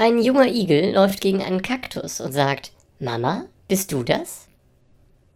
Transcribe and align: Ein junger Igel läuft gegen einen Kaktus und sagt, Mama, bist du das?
Ein 0.00 0.22
junger 0.22 0.46
Igel 0.46 0.94
läuft 0.94 1.20
gegen 1.20 1.42
einen 1.42 1.60
Kaktus 1.60 2.20
und 2.20 2.30
sagt, 2.30 2.70
Mama, 3.00 3.46
bist 3.66 3.90
du 3.90 4.04
das? 4.04 4.47